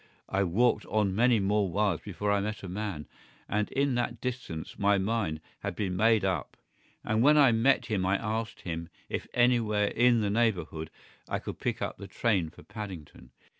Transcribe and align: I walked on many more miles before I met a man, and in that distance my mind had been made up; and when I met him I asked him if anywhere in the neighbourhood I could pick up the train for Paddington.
I 0.29 0.41
walked 0.43 0.83
on 0.87 1.13
many 1.13 1.39
more 1.39 1.69
miles 1.69 2.01
before 2.01 2.31
I 2.31 2.39
met 2.39 2.63
a 2.63 2.67
man, 2.67 3.05
and 3.47 3.69
in 3.69 3.93
that 3.93 4.19
distance 4.19 4.79
my 4.79 4.97
mind 4.97 5.41
had 5.59 5.75
been 5.75 5.95
made 5.95 6.25
up; 6.25 6.57
and 7.03 7.21
when 7.21 7.37
I 7.37 7.51
met 7.51 7.85
him 7.85 8.03
I 8.03 8.17
asked 8.17 8.61
him 8.61 8.89
if 9.09 9.27
anywhere 9.35 9.89
in 9.89 10.21
the 10.21 10.31
neighbourhood 10.31 10.89
I 11.29 11.37
could 11.37 11.59
pick 11.59 11.83
up 11.83 11.99
the 11.99 12.07
train 12.07 12.49
for 12.49 12.63
Paddington. 12.63 13.29